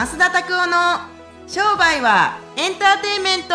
[0.00, 1.00] 増田拓夫の
[1.46, 3.54] 商売はエンターテインメント。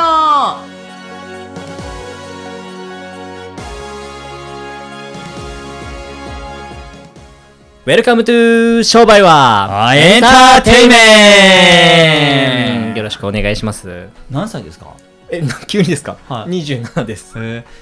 [7.88, 13.00] Welcome to 商売はエンターテイメント。
[13.00, 14.10] よろしくお願いします。
[14.30, 14.96] 何歳ですか？
[15.32, 16.16] え、な急にですか？
[16.30, 16.52] はい。
[16.62, 17.34] 27です。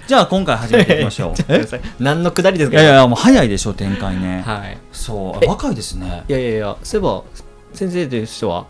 [0.08, 1.34] じゃあ今回始めていきましょう。
[2.02, 2.82] 何のくだりですか？
[2.82, 4.78] いやいやもう早いでしょ展開ね、はい。
[4.94, 6.24] そう若いですね。
[6.30, 7.24] いやいやいや、そういえば、
[7.74, 8.66] 先生としては、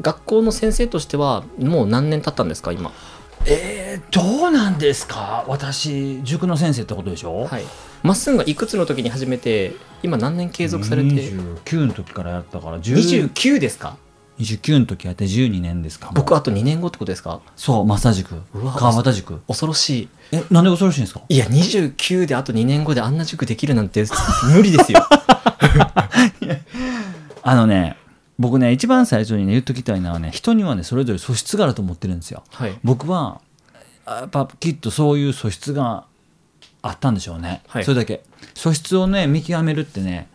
[0.00, 2.92] 学校の先生としては、もう何年経ったんですか、今？
[3.46, 5.44] えー、どうなんですか？
[5.48, 7.46] 私塾の先生ってことでしょ？
[7.46, 7.64] はい。
[8.02, 9.72] まっすんがいくつの時に始めて、
[10.02, 13.96] 今何年継続されて、29の時からやったから10 29ですか
[14.38, 17.40] ？29の時やって12年ですか僕あと2年後ってことですか？
[17.56, 18.36] そう増田塾。
[18.76, 19.40] 川端塾。
[19.46, 20.08] 恐ろしい。
[20.32, 21.20] えなんで恐ろしいんですか？
[21.28, 24.04] いや、29であと2年後であんな塾できるなんて
[24.54, 25.00] 無理ですよ。
[27.42, 27.96] あのね
[28.40, 32.42] 僕ね一番最初にね言っときたいのはね人にはねそれぞれ素質があると思ってるんですよ。
[32.50, 32.78] はい。
[32.82, 33.42] 僕は
[34.06, 36.06] あやっぱきっとそういう素質が
[36.82, 37.84] あったんでしょうね、はい。
[37.84, 38.22] それだけ。
[38.54, 40.28] 素質をね見極めるってね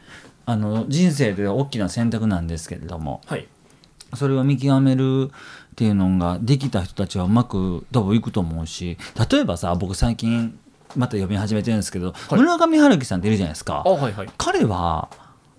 [0.45, 3.21] あの人生で大きな選択なんですけれども。
[3.25, 3.47] はい。
[4.13, 8.97] それを見極めるっていうのができた人たちはうまく多分いくと思うし
[9.29, 10.57] 例えばさ僕最近
[10.95, 12.35] また読み始めてるんですけど、い。
[12.35, 13.83] 村上春樹さんっているじゃないですか。
[13.83, 14.29] あ、はいはい。
[14.37, 15.09] 彼は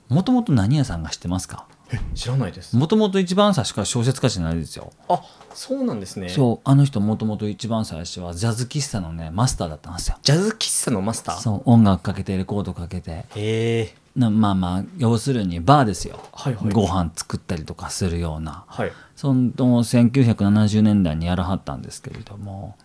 [0.08, 1.66] もともと何屋さんが知ってますか？
[2.14, 2.76] 知らないです。
[2.76, 5.22] もともと一番最初から小説家じゃないですよあ、
[5.54, 6.28] そうなんですね。
[6.28, 11.36] そうあの人もともと一番最初はジャズ喫茶のねマスターだったんですよジャズ喫茶のマスター？
[11.38, 13.94] そう音楽かけてレコードかけてへえ。
[14.16, 18.92] なまあまあ要するにバーですよ、はいはいご飯作ったりとかするようなはい。
[19.14, 22.76] その1970年代にやらはったんですけれども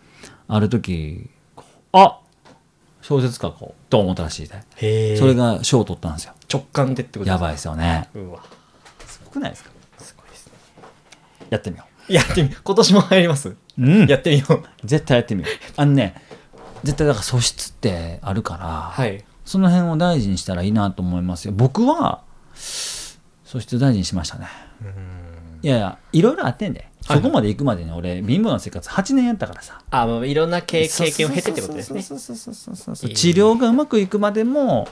[0.46, 1.28] ある時
[1.92, 2.20] あ
[3.00, 5.16] 小説書こうと思ったらしいでへえ。
[5.16, 7.32] それが賞を取ったんですよ直感でってことい。
[7.32, 8.42] やばいですよねうわ。
[9.32, 9.70] くないですか？
[9.98, 10.52] すごいですね。
[11.50, 13.48] やってみよやってみ、今年も入ります？
[13.48, 14.06] う、うん。
[14.06, 14.62] やってみよう。
[14.84, 15.52] 絶対やってみよう。
[15.76, 16.14] あのね
[16.84, 19.24] 絶対だから素質ってあるから、はい。
[19.44, 21.52] その辺を大事にしたらいいなと思いますよ。
[21.54, 22.22] 僕は
[22.54, 24.46] 素質大事にしましたね。
[25.62, 29.82] いやいやいろいろあってんで、はいそこまで行くまでに俺貧乏な生活8年やったからさ。
[29.90, 32.00] あ、もういろんな経経験を経てってことですね。
[32.00, 32.10] 治
[33.30, 34.86] 療がうまくいくまでも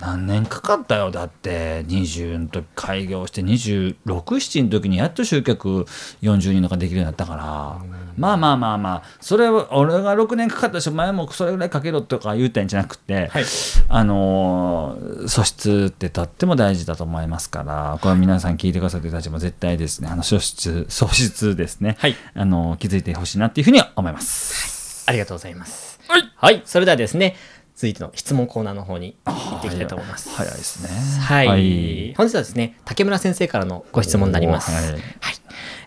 [0.00, 1.10] 何年かかったよ。
[1.10, 5.84] だって20の時開業して267の時にやっと集客
[6.22, 8.00] 40人とかできるようになったから。
[8.16, 9.02] まあまあまあまあ。
[9.20, 13.44] それは俺が6年かかったしお前もそれぐらいかけろとか言ったんじゃなくて、はい。
[13.88, 17.98] あのー素質ってとっても大事だと思いますから。
[18.00, 20.08] これは皆さん聞いてくださってる人たちも絶対ですね。
[20.10, 22.16] あの素質素質ですね、はい。
[22.34, 25.04] あの気づいてほしいなっていうふうには思います。
[25.06, 26.00] ありがとうございます。
[26.36, 26.62] はい。
[26.64, 27.36] それではですね、
[27.80, 30.28] 続いての質問コーナーの方に行っていきたいと思います。
[30.36, 30.90] 早いですね。
[31.24, 34.70] はい、はい本日はですね竹村先生からのご質問になります。
[34.70, 35.00] おーははいい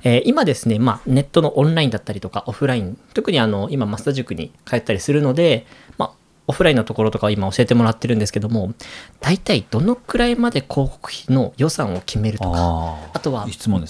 [0.04, 5.68] えー今ですね、まあ、ネットのオンラインだったりとかオフライン特にあの今増田塾に通ったりするので、
[6.00, 6.12] まあ、
[6.48, 8.74] オフラインのところとかを今教えてもらってるんですけども
[9.22, 13.48] 大体どのくらいまで広告費の予算を決めるとかああとは。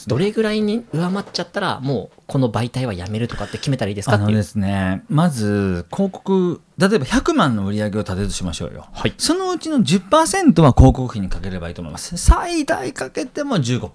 [0.07, 4.27] どれぐらいに上回っちゃったらもうこの媒体はやめるとかって決めたらいいですかっていう。
[4.29, 8.87] あのですね、まず広告、例えば100万の売り上げを立てるとしましょうよ。
[8.91, 12.17] はいそのうちの10%は広告費にかければいいと思います。
[12.17, 13.87] 最大かけても15%。
[13.87, 13.89] い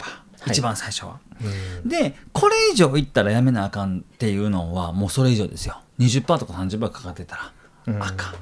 [0.47, 1.19] 一番最初は。
[1.85, 5.81] で、これ以上いったらやめなあかんっていうのは、もうそれ以上ですよ。
[5.99, 7.53] 20%とか30%かかってたら、
[8.00, 8.34] あかん。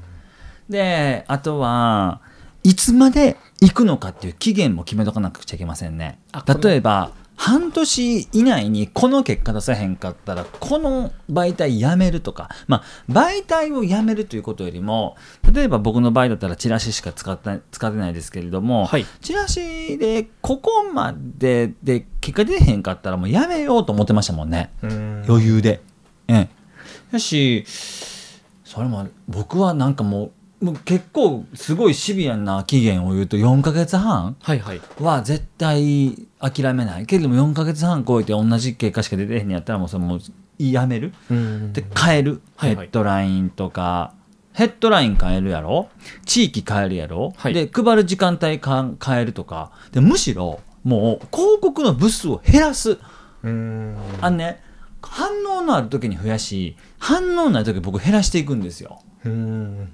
[0.69, 2.21] で、あとは、
[2.63, 6.19] いつまで行くのかっていう期限も決めとかなくちゃいけませんね
[6.63, 15.17] 例えば、半年以内にこの結果出せへんかったら、この媒体やめるとか、まあ、媒体をやめるということよりも、
[15.53, 24.73] 例えば僕の場合だったらチラシしか使ってない使ってないですけれども、はいチラシでここまでで結果出へんかったらもうやめようと思ってましたもんね。
[24.83, 25.83] うん余裕で。
[26.29, 26.49] ええ。
[27.13, 27.65] やし、
[28.77, 34.81] それも僕はなんかもう、もう結構すごいシビアな期限を言うと4ヶ月半はいはい。
[35.01, 37.07] は絶対諦めない。
[37.07, 40.21] けれども4ヶ月半超えて同じ結果しか出てへんのやったらもうそれもう
[40.59, 41.13] やめる。
[41.31, 42.41] うんで、変える。
[42.57, 44.13] はいはいヘッドラインとか。
[44.53, 45.89] ヘッドライン変えるやろ？
[46.25, 49.73] 地域変えるやろ、はいで、配る時間帯かん変えるとか。
[49.93, 52.99] で、むしろ、もう広告の部数を減らす。
[53.43, 54.63] うんあのね、
[55.11, 59.01] 反応のある時に増やし、反応ない時僕減らしていくんですよ。
[59.25, 59.89] うん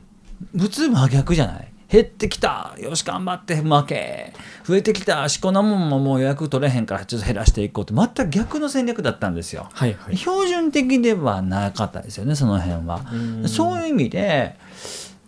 [0.56, 1.68] 普通真逆じゃない？
[1.88, 4.32] 減ってきたよし頑張って負け
[4.64, 9.68] 増えてきたしこんなもんももう予約取れへんからちょっと減らしていこうって全く逆の戦略だったんですよ。
[9.72, 10.16] はいはい。
[10.16, 13.00] 標準的ではなかったですよねその辺は。
[13.12, 14.56] うんそういう意味で、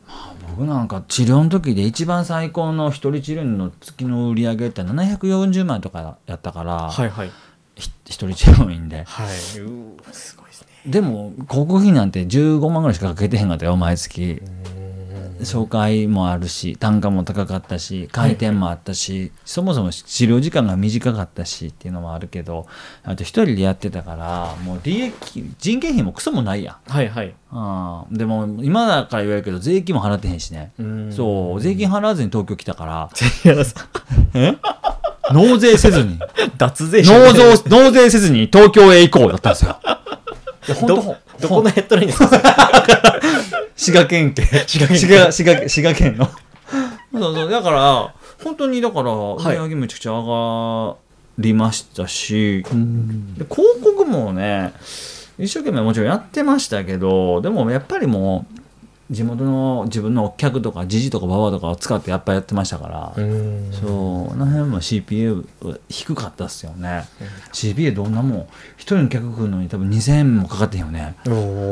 [0.09, 7.31] まあ僕なんか治療の時で一番最高の一人治療の月の売り上げって740万とかやったから、はいはい。
[8.07, 9.05] 一人治療院で。
[9.05, 9.29] はい。
[9.29, 10.69] すごいですね。
[10.87, 14.43] でも広告費なんて15万ぐらいしかかけてへんかったよ毎月。
[15.41, 22.67] 紹介もあるし単価も高かったし回転もあったし、そもそも治療時間が短かったしっていうのもあるけど
[23.03, 26.91] あと一人でやってたからもう利益人件費もクソもないやん。
[26.91, 27.35] はいはい。
[27.53, 28.17] うん。
[28.17, 30.73] でも今だから言われるけど税金も払ってへんしね。
[30.79, 31.13] うん。
[31.13, 33.11] そう税金払わずに東京来たから。
[33.45, 33.87] いやさ
[35.33, 36.19] 納税せずに。
[36.59, 39.77] 脱税納税納税せずに東京へ行こうだったんですよ。
[40.87, 43.21] どどこのヘッドラインですか？
[43.77, 44.43] 滋賀県警。
[44.67, 46.27] 滋賀滋賀滋賀滋賀県の。
[47.13, 50.97] そうそうだから本当にだから売り上げめちゃくちゃ上が
[51.39, 54.73] りましたし、で広告もね
[55.39, 58.61] 一生懸命もちろんやってましたけどでもやっぱりもう
[59.15, 63.73] 地元の自分のお客とかじじとかばばとかを使ってやっぱやってましたから、うん。
[63.73, 67.05] そうあの辺も CPA は低かったっすよね、
[67.53, 68.47] CPA どんなもん？
[68.77, 71.17] 一人の客来るのに多分2000円もかかってんよね。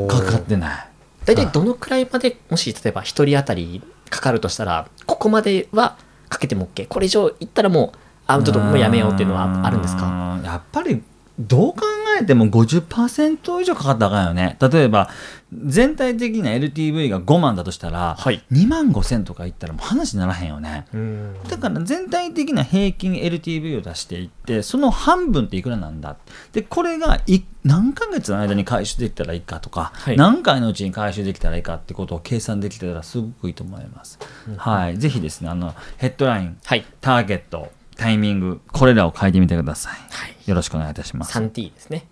[0.08, 0.88] かかってない。
[1.24, 5.96] 大体どのくらいまでもし例えば一人当たりかかるとしたらここまでは
[6.28, 10.02] かけても OK これ以上いったらもうあちょっともうやめようっていうのはあるんですか？
[10.02, 11.02] かやっぱり
[11.38, 11.80] どう考
[12.22, 14.56] えても50%以上かかったらあかんよね。
[14.60, 15.10] 例えば
[15.52, 18.42] 全体的な LTV が5万だとしたら、はい。
[18.50, 20.86] 2万5千とかいったらもう話にならへんよね。
[20.94, 21.34] うん。
[21.48, 26.16] だから全体的な平均 LTV を出していってその半分っていくらなんだ。
[26.52, 30.16] でこれがい何ヶ月の間に回収できたらいいかとか、はい。
[30.16, 34.18] 何回のうちに回収できたらいいかってことを計算できてたらすごくいいと思います、
[34.56, 34.98] はい。
[34.98, 36.84] ぜひですねあのヘッドラインはい。
[37.00, 39.92] ターゲットタイミングこれらを書いてみてください。
[39.92, 40.32] はい。
[40.46, 42.06] よろしくお願いいたします、うん、3T ですね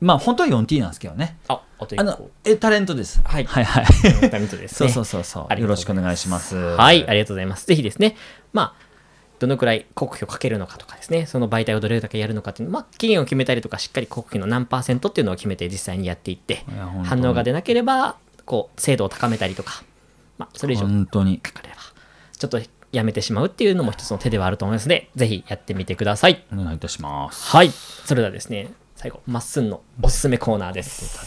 [0.00, 1.36] まあ本当は 4T なんですけどね。
[1.48, 3.20] ああと一あの個えタレントです。
[3.24, 3.44] はい。
[3.44, 4.30] はいはい。
[4.30, 5.46] ダメとですそうねそうそうそう。
[5.48, 6.56] ありがとうよろしくお願いします。
[6.56, 7.66] はい、ありがとうございます。
[7.66, 8.16] ぜひですね、
[8.52, 8.84] まあ、
[9.38, 16.64] どのくらい広告費をかけるのかとかですね、その媒体をどれだけやるのかっていうのまあ、期限を決めたりとか、しっかり広告費の何パーセントっていうのを決めて実際にやっていって
[17.04, 19.82] 反応が出なければ、こう、精度を高めたりとか、
[20.38, 21.38] まあ、それ以上本当に。
[21.38, 21.76] かかれば、
[22.36, 22.60] ちょっと
[22.92, 26.44] やめてしまうっていうのも一つの手ではあると思いますので、ぜひやってみてください。
[26.52, 27.50] お願いいたします。
[27.50, 28.72] はい、それではですね、
[29.04, 31.18] 最後、まっすんのおすすめコーナーです。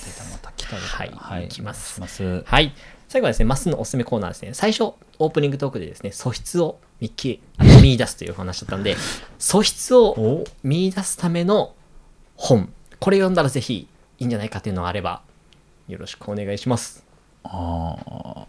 [0.72, 2.74] はいはいいきますますはい。
[3.08, 4.56] 最後はですね、まっすんのおすすめコーナーですね。
[4.56, 7.40] 最初、オープニングトークでですね、素質を見き
[7.84, 8.96] 見出すというお話だったんで、
[9.38, 11.76] 素質を見出すための
[12.36, 13.88] 本、これ読んだらぜひ
[14.18, 15.22] いいんじゃないかっていうのがあれば、
[15.88, 17.06] よろしくお願いします。
[17.44, 17.96] あ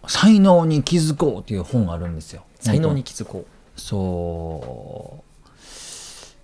[0.02, 3.44] ー才能に気づこうっていう本があるんですよ才能に気づこ
[3.76, 5.27] そう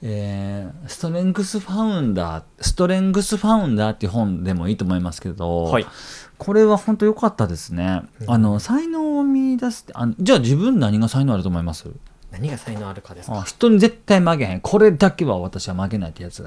[0.07, 5.87] えーストレングスファウンダーストレングスファウンダーっていう本でもいいと思いますけど、はい
[6.37, 11.89] これは本当良かったですね、あの才能を見出すってあのじゃあ自分何が才能あると思います？
[11.89, 11.95] う。
[12.33, 13.39] 何が才能あるかですか？
[13.39, 16.47] あ人に絶対負けへんこれだけは私は負けないってやつ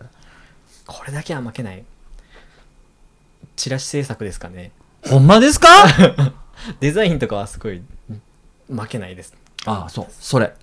[0.86, 1.84] これだけは負けない。
[3.56, 4.72] チラシ制作ですかね？
[5.10, 5.68] ほんまですか？
[6.82, 7.82] デザインとかはすごい
[8.70, 9.34] 負けないです。
[9.66, 10.54] ああそうそれ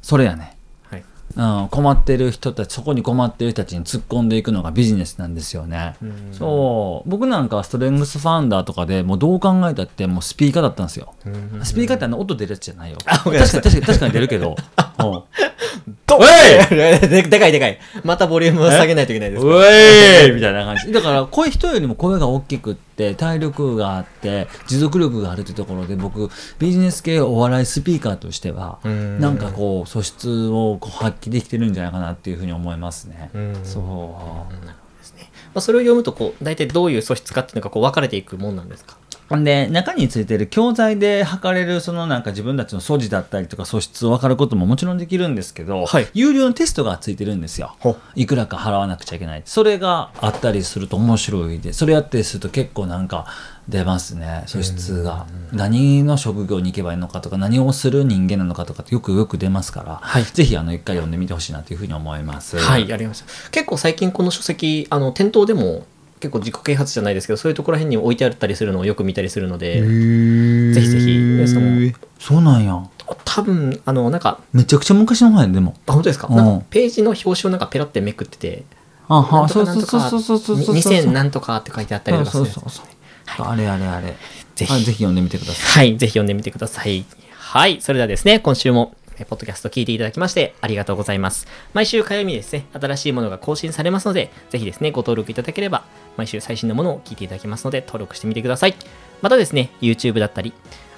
[0.00, 0.56] それやねはい。
[1.36, 6.28] うん、困ってる人たちそこに困ってる人たちに突っ込んでいくのがビジネスなんですよね、うん。
[6.32, 7.10] そう。
[7.10, 11.64] 僕なんかはストレングスファウンダーとかでもうどう考えたってもうスピーカーだったんですよ、うん。
[11.64, 12.98] スピーカーってあの音出るやつじゃないよ。
[13.04, 14.56] 確かに確かに確かに出るけど、
[14.98, 15.22] うん
[16.06, 16.26] どおい！
[17.08, 17.78] ででかいでかい。
[18.04, 19.48] またボリュームを下げないといけないですか。
[19.48, 20.92] うえー みたいな感じ。
[20.92, 29.20] だから声人よりも声が大きくって体力があって持続力があるってところで僕ビジネス系お笑いスピーカーとしてはうん。
[29.20, 33.30] なんかこう素質を発揮できてるんじゃないかなっていうふうに思いますね。
[33.34, 33.56] うん。
[33.64, 34.16] そ
[34.60, 34.62] う。
[34.98, 35.30] ですね。
[35.54, 38.96] まあ、それを読むと、こう、大体どういう素質かっていうのが、こう、分かれていくもんなんですか？
[39.38, 46.08] で中についてる教材で測れるそのなんか自分たちの素地だったりとか素質を分かることももちろんできるんですけど、はい。
[46.14, 47.76] 有料のテストがついてるんですよ。
[47.80, 49.42] ほいくらか払わなくちゃいけない。
[49.44, 53.26] それがあったりすると面白いでそれやってすると結構なんか
[53.68, 54.44] 出ますね。
[54.46, 55.26] 素質が。
[55.52, 60.24] 何の職業に行けばいいのかとか何をする人間なのかとかってよくよく出ますから、はい。
[60.24, 62.58] ぜひあの一回読んでみてほしいなというふうに思います。
[62.58, 63.50] はい、やりました。
[63.50, 65.86] 結構最近この書籍、あの、店頭でも、
[66.22, 69.82] 結構自己啓発じゃないですけど、そういうところら辺に置いてあったりするのをよく見たりするので、
[70.72, 72.80] ぜひぜひ皆さんもそうなんや。
[73.24, 75.74] 多分、あの、なんか、めちゃくちゃ昔の本やででも。
[75.86, 76.28] あ、本当ですか？
[76.70, 78.62] ページの表紙をなんかペラってめくってて、
[79.08, 80.74] あなんとそうそうそうそうそうそうそう。
[80.76, 82.54] 2000なんとかって書いてあったりとかするやつ。
[82.54, 82.86] そうそう
[83.36, 83.46] そう。
[83.46, 84.14] あれあれあれ。
[84.54, 84.72] ぜひ。
[84.72, 85.88] はいぜひ読んでみてください。
[85.88, 87.04] はい、ぜひ読んでみてください。
[87.36, 91.46] はい、それではですね、今週も、えポッドキャスト聞いていただきまして、ありがとうございます。
[91.74, 95.84] 毎週火曜日にですね、新しいものが更新されますので、ぜひですね、ご登録いただければ、
[96.16, 98.74] 毎週最新のものを聞いていただきますので、登録してみてください。
[99.20, 100.52] またですね、YouTube だったり、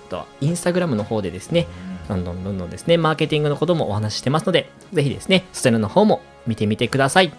[0.07, 1.67] あとは Instagram の方でですね、
[2.09, 7.33] どんどんどんどんですね、マーケティングのこともお話ししてますので、ぜひですね、そちらの方も見てみてください。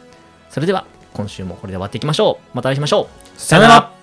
[0.50, 3.94] それでは、今週もこれで終わっていきましょうまたお会いしましょうさよなら